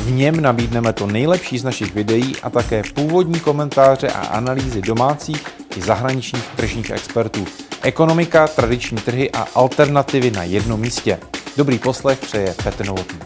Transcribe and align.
V 0.00 0.10
něm 0.10 0.40
nabídneme 0.40 0.92
to 0.92 1.06
nejlepší 1.06 1.58
z 1.58 1.64
našich 1.64 1.94
videí 1.94 2.36
a 2.42 2.50
také 2.50 2.82
původní 2.94 3.40
komentáře 3.40 4.08
a 4.08 4.26
analýzy 4.26 4.82
domácích 4.82 5.46
i 5.76 5.80
zahraničních 5.82 6.48
tržních 6.56 6.90
expertů. 6.90 7.44
Ekonomika, 7.82 8.48
tradiční 8.48 8.98
trhy 8.98 9.30
a 9.30 9.46
alternativy 9.54 10.30
na 10.30 10.42
jednom 10.42 10.80
místě. 10.80 11.18
Dobrý 11.56 11.78
poslech 11.78 12.18
přeje 12.18 12.54
Petr 12.64 12.86
Novotný. 12.86 13.18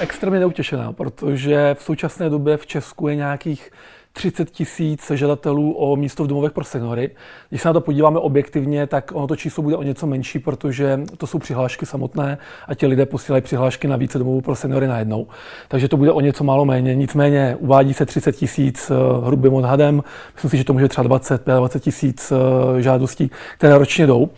Extrémně 0.00 0.40
neutěšená, 0.40 0.92
protože 0.92 1.76
v 1.78 1.82
současné 1.82 2.30
době 2.30 2.56
v 2.56 2.66
Česku 2.66 3.08
je 3.08 3.16
nějakých 3.16 3.70
30 4.12 4.50
tisíc 4.50 5.10
žadatelů 5.14 5.72
o 5.72 5.96
místo 5.96 6.24
v 6.24 6.26
domovech 6.26 6.52
pro 6.52 6.64
seniory. 6.64 7.10
Když 7.48 7.62
se 7.62 7.68
na 7.68 7.72
to 7.72 7.80
podíváme 7.80 8.18
objektivně, 8.18 8.86
tak 8.86 9.12
ono 9.14 9.26
to 9.26 9.36
číslo 9.36 9.62
bude 9.62 9.76
o 9.76 9.82
něco 9.82 10.06
menší, 10.06 10.38
protože 10.38 11.00
to 11.16 11.26
jsou 11.26 11.38
přihlášky 11.38 11.86
samotné 11.86 12.38
a 12.68 12.74
ti 12.74 12.86
lidé 12.86 13.06
posílají 13.06 13.42
přihlášky 13.42 13.88
na 13.88 13.96
více 13.96 14.18
domovů 14.18 14.40
pro 14.40 14.54
seniory 14.54 14.86
najednou. 14.86 15.26
Takže 15.68 15.88
to 15.88 15.96
bude 15.96 16.12
o 16.12 16.20
něco 16.20 16.44
málo 16.44 16.64
méně. 16.64 16.94
Nicméně 16.94 17.56
uvádí 17.58 17.94
se 17.94 18.06
30 18.06 18.36
tisíc 18.36 18.90
eh, 18.90 18.94
hrubým 19.26 19.54
odhadem. 19.54 20.02
Myslím 20.34 20.50
si, 20.50 20.56
že 20.56 20.64
to 20.64 20.72
může 20.72 20.88
třeba 20.88 21.02
20, 21.02 21.46
20 21.46 21.82
tisíc 21.82 22.32
eh, 22.32 22.82
žádostí, 22.82 23.30
které 23.58 23.78
ročně 23.78 24.06
jdou. 24.06 24.28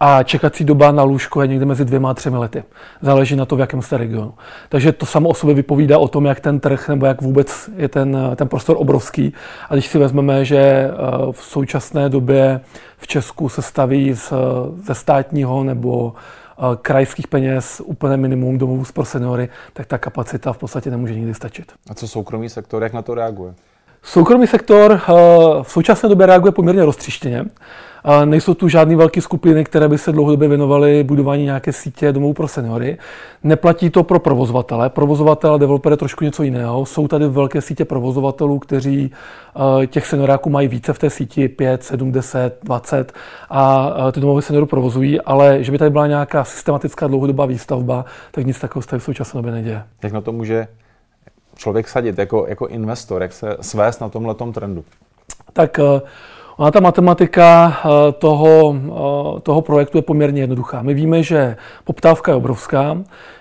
A 0.00 0.22
čekací 0.22 0.64
doba 0.64 0.92
na 0.92 1.02
lůžko 1.02 1.42
je 1.42 1.48
někde 1.48 1.64
mezi 1.66 1.84
dvěma 1.84 2.10
a 2.10 2.14
třemi 2.14 2.36
lety. 2.36 2.64
Záleží 3.02 3.36
na 3.36 3.44
to, 3.44 3.56
v 3.56 3.60
jakém 3.60 3.82
jste 3.82 3.98
regionu. 3.98 4.34
Takže 4.68 4.92
to 4.92 5.06
samo 5.06 5.28
o 5.28 5.34
sobě 5.34 5.54
vypovídá 5.54 5.98
o 5.98 6.08
tom, 6.08 6.26
jak 6.26 6.40
ten 6.40 6.60
trh 6.60 6.88
nebo 6.88 7.06
jak 7.06 7.22
vůbec 7.22 7.70
je 7.76 7.88
ten, 7.88 8.18
ten 8.36 8.48
prostor 8.48 8.76
obrovský 8.78 9.21
obrovský. 9.28 9.42
A 9.68 9.74
když 9.74 9.86
si 9.86 9.98
vezmeme, 9.98 10.44
že 10.44 10.58
eh, 10.58 10.92
v 11.32 11.42
současné 11.42 12.08
době 12.08 12.60
v 12.98 13.06
Česku 13.06 13.48
se 13.48 13.62
staví 13.62 14.14
z, 14.14 14.32
ze 14.84 14.94
státního 14.94 15.64
nebo 15.64 16.14
eh, 16.14 16.62
krajských 16.82 17.28
peněz 17.28 17.82
úplně 17.84 18.16
minimum 18.16 18.58
domovů 18.58 18.84
pro 18.94 19.04
seniory, 19.04 19.48
tak 19.72 19.86
ta 19.86 19.98
kapacita 19.98 20.52
v 20.52 20.58
podstatě 20.58 20.90
nemůže 20.90 21.14
nikdy 21.14 21.34
stačit. 21.34 21.72
A 21.90 21.94
co 21.94 22.08
soukromý 22.08 22.48
sektor, 22.48 22.82
jak 22.82 22.92
na 22.92 23.02
to 23.02 23.14
reaguje? 23.14 23.54
Soukromý 24.02 24.46
sektor 24.46 24.92
eh, 24.92 25.12
v 25.62 25.70
současné 25.70 26.08
době 26.08 26.26
reaguje 26.26 26.52
poměrně 26.52 26.84
roztřištěně. 26.84 27.44
Nejsou 28.24 28.54
tu 28.54 28.68
žádné 28.68 28.96
velké 28.96 29.20
skupiny, 29.20 29.64
které 29.64 29.88
by 29.88 29.98
se 29.98 30.12
dlouhodobě 30.12 30.48
věnovaly 30.48 31.04
budování 31.04 31.44
nějaké 31.44 31.72
sítě 31.72 32.12
domů 32.12 32.34
pro 32.34 32.48
seniory. 32.48 32.98
Neplatí 33.44 33.90
to 33.90 34.02
pro 34.02 34.18
provozovatele. 34.18 34.90
Provozovatel 34.90 35.54
a 35.54 35.58
developer 35.58 35.92
je 35.92 35.96
trošku 35.96 36.24
něco 36.24 36.42
jiného. 36.42 36.86
Jsou 36.86 37.08
tady 37.08 37.28
velké 37.28 37.60
sítě 37.60 37.84
provozovatelů, 37.84 38.58
kteří 38.58 39.10
eh, 39.82 39.86
těch 39.86 40.06
senioráků 40.06 40.50
mají 40.50 40.68
více 40.68 40.92
v 40.92 40.98
té 40.98 41.10
síti, 41.10 41.48
5, 41.48 41.84
7, 41.84 42.12
10, 42.12 42.58
20 42.62 43.12
a 43.50 43.94
ty 44.12 44.20
domovy 44.20 44.42
seniorů 44.42 44.66
provozují, 44.66 45.20
ale 45.20 45.64
že 45.64 45.72
by 45.72 45.78
tady 45.78 45.90
byla 45.90 46.06
nějaká 46.06 46.44
systematická 46.44 47.06
dlouhodobá 47.06 47.46
výstavba, 47.46 48.04
tak 48.30 48.46
nic 48.46 48.58
takového 48.60 48.82
se 48.82 48.98
v 48.98 49.02
současné 49.02 49.38
době 49.38 49.52
neděje. 49.52 49.82
Jak 50.02 50.12
na 50.12 50.20
to 50.20 50.32
může 50.32 50.66
člověk 51.62 51.88
sadit 51.88 52.18
jako, 52.18 52.46
jako 52.48 52.66
investor, 52.66 53.22
jak 53.22 53.32
se 53.32 53.56
svést 53.60 54.00
na 54.00 54.08
tomhle 54.08 54.34
trendu? 54.52 54.84
Tak 55.52 55.78
eh, 55.78 56.00
Ona 56.56 56.70
ta 56.70 56.80
matematika 56.80 57.76
eh, 57.84 58.12
toho, 58.12 58.76
eh, 58.76 59.40
toho 59.40 59.62
projektu 59.62 59.98
je 59.98 60.02
poměrně 60.02 60.42
jednoduchá. 60.42 60.82
My 60.82 60.94
víme, 60.94 61.22
že 61.22 61.56
poptávka 61.84 62.32
je 62.32 62.36
obrovská, 62.36 62.98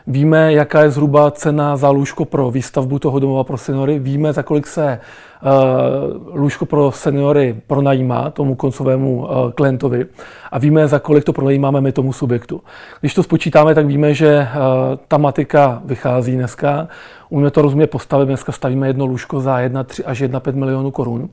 víme, 0.08 0.54
jaká 0.54 0.84
je 0.84 0.92
zhruba 0.92 1.32
cena 1.32 1.78
za 1.78 1.90
lůžko 1.90 2.26
pro 2.26 2.52
výstavbu 2.52 3.00
toho 3.00 3.20
domova 3.20 3.44
pro 3.44 3.58
seniory, 3.58 4.00
víme, 4.00 4.34
za 4.34 4.44
kolik 4.44 4.68
se 4.68 5.00
lůžko 6.34 6.66
pro 6.66 6.92
seniory 6.92 7.56
pronajímá 7.68 8.30
tomu 8.30 8.56
koncovému 8.56 9.28
klientovi 9.56 10.06
a 10.52 10.60
víme, 10.60 10.88
za 10.88 11.00
kolik 11.00 11.24
to 11.24 11.34
pronajímáme 11.34 11.82
my 11.82 11.92
tomu 11.92 12.14
subjektu. 12.14 12.62
Když 13.00 13.14
to 13.14 13.24
spočítáme, 13.24 13.76
tak 13.76 13.86
víme, 13.86 14.14
že 14.14 14.48
ta 15.08 15.18
matika 15.18 15.82
vychází 15.86 16.36
dneska. 16.36 16.88
Umíme 17.30 17.52
to 17.52 17.62
rozumět 17.62 17.88
postavit, 17.88 18.26
dneska 18.26 18.52
stavíme 18.52 18.88
jedno 18.88 19.06
lůžko 19.06 19.40
za 19.40 19.58
1,3 19.58 20.04
až 20.06 20.22
1,5 20.22 20.56
milionů 20.56 20.92
korun 20.92 21.30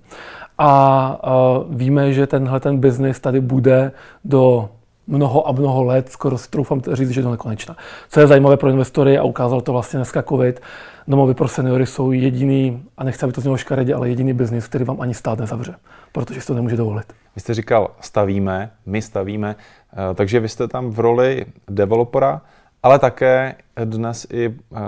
a 0.59 1.65
víme, 1.71 2.13
že 2.13 2.27
tenhle 2.27 2.61
ten 2.61 2.79
biznis 2.79 3.21
tady 3.21 3.41
bude 3.41 3.93
do 4.25 4.69
mnoho 5.09 5.49
a 5.49 5.53
mnoho 5.53 5.85
let, 5.85 6.09
skoro 6.09 6.39
si 6.39 6.51
troufám 6.51 6.81
říct, 6.93 7.11
že 7.11 7.23
do 7.23 7.31
nekonečna. 7.31 7.77
Co 8.09 8.21
je 8.21 8.27
zajímavé 8.27 8.57
pro 8.57 8.71
investory 8.71 9.19
a 9.19 9.23
ukázal 9.23 9.61
to 9.61 9.73
vlastně 9.73 9.97
dneska 9.99 10.23
COVID, 10.23 10.61
domovy 11.09 11.35
pro 11.35 11.49
seniory 11.49 11.87
jsou 11.87 12.13
jediný, 12.13 12.83
a 12.99 13.05
nechci, 13.05 13.25
aby 13.25 13.33
to 13.33 13.41
znělo 13.41 13.57
škaredě, 13.57 13.95
ale 13.95 14.09
jediný 14.09 14.33
biznis, 14.33 14.69
který 14.69 14.85
vám 14.85 15.01
ani 15.01 15.15
stát 15.15 15.39
nezavře, 15.39 15.75
protože 16.13 16.41
si 16.41 16.47
to 16.47 16.55
nemůže 16.55 16.77
dovolit. 16.77 17.07
Vy 17.35 17.41
jste 17.41 17.55
říkal, 17.55 17.91
stavíme, 18.01 18.71
my 18.87 19.03
stavíme, 19.03 19.57
eh, 19.93 20.15
takže 20.15 20.41
vy 20.41 20.49
jste 20.49 20.69
tam 20.69 20.91
v 20.91 21.01
roli 21.01 21.47
developera, 21.69 22.43
ale 22.83 22.99
také 22.99 23.55
dnes 23.85 24.27
i 24.33 24.47
eh, 24.47 24.79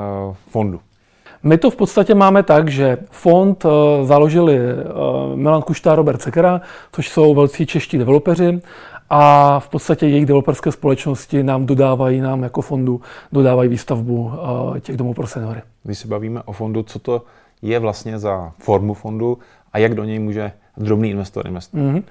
fondu. 0.49 0.81
My 1.43 1.59
to 1.59 1.71
v 1.71 1.77
podstatě 1.77 2.15
máme 2.15 2.43
tak, 2.43 2.69
že 2.69 2.99
fond 3.11 3.65
eh, 3.65 4.05
založili 4.05 4.59
eh, 4.59 4.75
Milan 5.35 5.63
Kuštá 5.63 5.93
a 5.93 5.95
Robert 5.95 6.23
Sekera, 6.23 6.61
což 6.93 7.09
jsou 7.09 7.35
velcí 7.35 7.67
čeští 7.67 7.99
developeři 7.99 8.61
a 9.11 9.61
v 9.61 9.69
podstatě 9.69 10.07
jejich 10.07 10.27
developerské 10.27 10.73
společnosti 10.73 11.43
nám 11.43 11.67
dodávají, 11.67 12.21
nám 12.21 12.43
jako 12.43 12.63
fondu 12.63 13.01
dodávají 13.33 13.69
výstavbu 13.69 14.33
eh, 14.77 14.81
těch 14.81 14.97
domů 14.97 15.15
pro 15.15 15.27
seniory. 15.27 15.61
Když 15.83 15.99
se 15.99 16.09
bavíme 16.09 16.43
o 16.43 16.53
fondu, 16.53 16.83
co 16.83 16.99
to 16.99 17.23
je 17.63 17.79
vlastně 17.79 18.19
za 18.19 18.53
formu 18.59 18.95
fondu 18.95 19.39
a 19.73 19.79
jak 19.79 19.95
do 19.95 20.05
něj 20.05 20.19
může 20.19 20.53
drobný 20.77 21.11
investor 21.11 21.47
investovat. 21.47 21.83
Mm-hmm. 21.83 22.03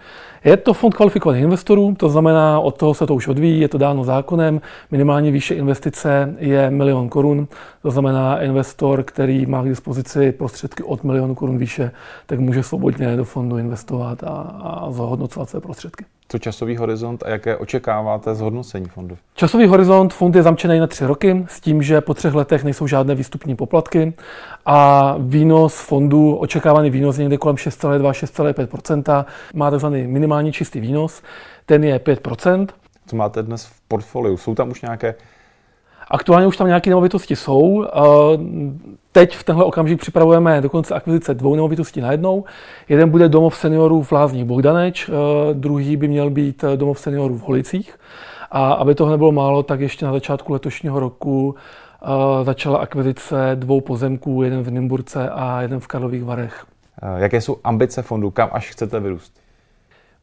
Je 0.43 0.57
to 0.57 0.73
fond 0.73 0.93
kvalifikovaných 0.93 1.43
investorů, 1.43 1.95
to 1.97 2.09
znamená, 2.09 2.59
od 2.59 2.77
toho 2.77 2.93
se 2.93 3.07
to 3.07 3.15
už 3.15 3.27
odvíjí, 3.27 3.59
je 3.59 3.67
to 3.67 3.77
dáno 3.77 4.03
zákonem. 4.03 4.61
Minimálně 4.91 5.31
výše 5.31 5.55
investice 5.55 6.35
je 6.39 6.69
milion 6.69 7.09
korun, 7.09 7.47
to 7.81 7.91
znamená, 7.91 8.41
investor, 8.41 9.03
který 9.03 9.45
má 9.45 9.63
k 9.63 9.69
dispozici 9.69 10.31
prostředky 10.31 10.83
od 10.83 11.03
milionu 11.03 11.35
korun 11.35 11.57
výše, 11.57 11.91
tak 12.25 12.39
může 12.39 12.63
svobodně 12.63 13.15
do 13.17 13.23
fondu 13.23 13.57
investovat 13.57 14.23
a, 14.23 14.27
a 14.29 14.91
zhodnocovat 14.91 15.49
své 15.49 15.59
prostředky. 15.59 16.05
Co 16.31 16.39
časový 16.39 16.77
horizont 16.77 17.23
a 17.23 17.29
jaké 17.29 17.57
očekáváte 17.57 18.35
zhodnocení 18.35 18.85
fondu? 18.85 19.17
Časový 19.35 19.67
horizont 19.67 20.13
fond 20.13 20.35
je 20.35 20.43
zamčený 20.43 20.79
na 20.79 20.87
tři 20.87 21.05
roky 21.05 21.45
s 21.49 21.61
tím, 21.61 21.81
že 21.81 22.01
po 22.01 22.13
třech 22.13 22.33
letech 22.33 22.63
nejsou 22.63 22.87
žádné 22.87 23.15
výstupní 23.15 23.55
poplatky 23.55 24.13
a 24.65 25.15
výnos 25.19 25.79
fondu, 25.79 26.35
očekávaný 26.35 26.89
výnos 26.89 27.17
je 27.17 27.23
někde 27.23 27.37
kolem 27.37 27.55
6,2-6,5% 27.55 29.25
Má 29.53 29.71
tzv. 29.71 29.87
minimální 29.87 30.51
čistý 30.51 30.79
výnos, 30.79 31.21
ten 31.65 31.83
je 31.83 31.99
5% 31.99 32.67
Co 33.05 33.15
máte 33.15 33.43
dnes 33.43 33.65
v 33.65 33.81
portfoliu? 33.87 34.37
Jsou 34.37 34.55
tam 34.55 34.69
už 34.69 34.81
nějaké 34.81 35.15
Aktuálně 36.09 36.47
už 36.47 36.57
tam 36.57 36.67
nějaké 36.67 36.89
nemovitosti 36.89 37.35
jsou. 37.35 37.85
Teď 39.11 39.35
v 39.35 39.43
tenhle 39.43 39.65
okamžik 39.65 39.99
připravujeme 39.99 40.61
dokonce 40.61 40.93
akvizice 40.93 41.33
dvou 41.33 41.55
nemovitostí 41.55 42.01
najednou. 42.01 42.43
Jeden 42.89 43.09
bude 43.09 43.29
domov 43.29 43.57
seniorů 43.57 44.03
v 44.03 44.11
Lázních 44.11 44.45
Bogdaneč, 44.45 45.09
druhý 45.53 45.97
by 45.97 46.07
měl 46.07 46.29
být 46.29 46.63
domov 46.75 46.99
seniorů 46.99 47.37
v 47.37 47.41
Holicích. 47.41 47.99
A 48.51 48.73
aby 48.73 48.95
toho 48.95 49.11
nebylo 49.11 49.31
málo, 49.31 49.63
tak 49.63 49.79
ještě 49.79 50.05
na 50.05 50.11
začátku 50.11 50.53
letošního 50.53 50.99
roku 50.99 51.55
začala 52.43 52.77
akvizice 52.77 53.51
dvou 53.55 53.81
pozemků, 53.81 54.43
jeden 54.43 54.63
v 54.63 54.71
Nymburce 54.71 55.29
a 55.29 55.61
jeden 55.61 55.79
v 55.79 55.87
Karlových 55.87 56.23
Varech. 56.23 56.65
Jaké 57.17 57.41
jsou 57.41 57.57
ambice 57.63 58.01
fondu, 58.01 58.31
kam 58.31 58.49
až 58.51 58.71
chcete 58.71 58.99
vyrůst? 58.99 59.33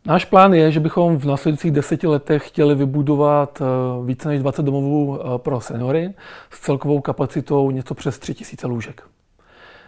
Náš 0.06 0.24
plán 0.24 0.54
je, 0.54 0.72
že 0.72 0.80
bychom 0.80 1.18
v 1.18 1.24
následujících 1.24 1.70
deseti 1.70 2.06
letech 2.06 2.48
chtěli 2.48 2.74
vybudovat 2.74 3.62
eh, 3.62 3.64
více 4.06 4.28
než 4.28 4.40
20 4.40 4.62
domovů 4.62 5.18
eh, 5.20 5.38
pro 5.38 5.60
seniory 5.60 6.14
s 6.50 6.60
celkovou 6.60 7.00
kapacitou 7.00 7.70
něco 7.70 7.94
přes 7.94 8.18
3000 8.18 8.66
lůžek. 8.66 9.02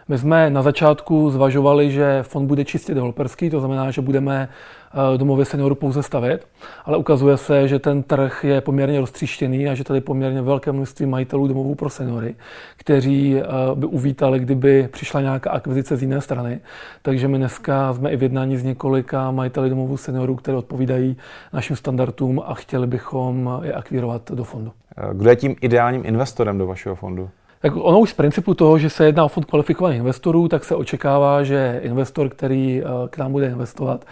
My 0.09 0.17
jsme 0.17 0.49
na 0.49 0.61
začátku 0.61 1.29
zvažovali, 1.29 1.91
že 1.91 2.23
fond 2.23 2.47
bude 2.47 2.65
čistě 2.65 2.93
developerský, 2.93 3.49
to 3.49 3.59
znamená, 3.59 3.91
že 3.91 4.01
budeme 4.01 4.49
eh, 4.49 5.17
domovy 5.17 5.45
seniorů 5.45 5.75
pouze 5.75 6.03
stavět, 6.03 6.47
ale 6.85 6.97
ukazuje 6.97 7.37
se, 7.37 7.67
že 7.67 7.79
ten 7.79 8.03
trh 8.03 8.43
je 8.43 8.61
poměrně 8.61 8.99
roztříštěný 8.99 9.69
a 9.69 9.75
že 9.75 9.83
tady 9.83 10.01
poměrně 10.01 10.41
velké 10.41 10.71
množství 10.71 11.05
majitelů 11.05 11.47
domovů 11.47 11.75
pro 11.75 11.89
seniory, 11.89 12.35
kteří 12.77 13.37
eh, 13.37 13.45
by 13.75 13.85
uvítali, 13.85 14.39
kdyby 14.39 14.87
přišla 14.91 15.21
nějaká 15.21 15.51
akvizice 15.51 15.97
z 15.97 16.01
jiné 16.01 16.21
strany. 16.21 16.59
Takže 17.01 17.27
my 17.27 17.37
dneska 17.37 17.93
jsme 17.93 18.11
i 18.11 18.17
v 18.17 18.23
jednání 18.23 18.57
s 18.57 18.63
několika 18.63 19.31
majiteli 19.31 19.69
domovů 19.69 19.97
seniorů, 19.97 20.35
které 20.35 20.57
odpovídají 20.57 21.17
našim 21.53 21.75
standardům 21.75 22.41
a 22.45 22.53
chtěli 22.53 22.87
bychom 22.87 23.59
je 23.63 23.73
akvírovat 23.73 24.31
do 24.31 24.43
fondu. 24.43 24.71
Kdo 25.13 25.29
je 25.29 25.35
tím 25.35 25.55
ideálním 25.61 26.01
investorem 26.05 26.57
do 26.57 26.67
vašeho 26.67 26.95
fondu? 26.95 27.29
Tak 27.61 27.75
ono 27.75 27.99
už 27.99 28.09
z 28.09 28.13
principu 28.13 28.53
toho, 28.53 28.77
že 28.77 28.89
se 28.89 29.05
jedná 29.05 29.25
o 29.25 29.27
fond 29.27 29.45
kvalifikovaných 29.45 29.99
investorů, 29.99 30.47
tak 30.47 30.63
se 30.65 30.75
očekává, 30.75 31.43
že 31.43 31.79
investor, 31.83 32.29
který 32.29 32.83
k 33.09 33.17
nám 33.17 33.31
bude 33.31 33.47
investovat, 33.47 34.05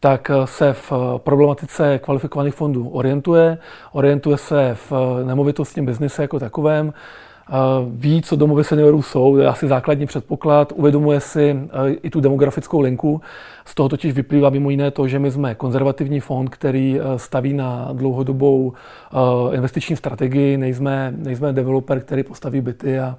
tak 0.00 0.30
se 0.44 0.72
v 0.72 0.92
problematice 1.16 1.98
kvalifikovaných 1.98 2.54
fondů 2.54 2.88
orientuje, 2.88 3.58
orientuje 3.92 4.36
se 4.36 4.76
v 4.90 4.92
nemovitostním 5.24 5.86
biznise 5.86 6.22
jako 6.22 6.38
takovém, 6.38 6.92
ví, 7.90 8.22
co 8.22 8.36
domovy 8.36 8.64
seniorů 8.64 9.02
jsou, 9.02 9.34
to 9.34 9.42
je 9.42 9.48
asi 9.48 9.68
základní 9.68 10.06
předpoklad, 10.06 10.72
uvědomuje 10.76 11.20
si 11.20 11.56
i 12.02 12.10
tu 12.10 12.20
demografickou 12.20 12.80
linku. 12.80 13.20
Z 13.64 13.74
toho 13.74 13.88
totiž 13.88 14.12
vyplývá 14.14 14.50
mimo 14.50 14.70
jiné 14.70 14.90
to, 14.90 15.08
že 15.08 15.18
my 15.18 15.30
jsme 15.30 15.54
konzervativní 15.54 16.20
fond, 16.20 16.48
který 16.48 17.00
staví 17.16 17.52
na 17.52 17.88
dlouhodobou 17.92 18.72
investiční 19.52 19.96
strategii, 19.96 20.56
nejsme, 20.56 21.14
nejsme 21.16 21.52
developer, 21.52 22.00
který 22.00 22.22
postaví 22.22 22.60
byty 22.60 22.98
a, 22.98 23.18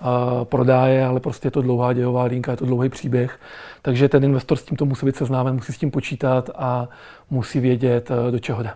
a 0.00 0.44
prodá 0.44 0.86
je, 0.86 1.04
ale 1.04 1.20
prostě 1.20 1.46
je 1.46 1.50
to 1.50 1.62
dlouhá 1.62 1.92
dějová 1.92 2.24
linka, 2.24 2.50
je 2.50 2.56
to 2.56 2.66
dlouhý 2.66 2.88
příběh. 2.88 3.38
Takže 3.82 4.08
ten 4.08 4.24
investor 4.24 4.58
s 4.58 4.62
tímto 4.62 4.84
musí 4.84 5.06
být 5.06 5.16
seznámen, 5.16 5.54
musí 5.54 5.72
s 5.72 5.78
tím 5.78 5.90
počítat 5.90 6.50
a 6.54 6.88
musí 7.30 7.60
vědět, 7.60 8.10
do 8.30 8.38
čeho 8.38 8.62
jde. 8.62 8.70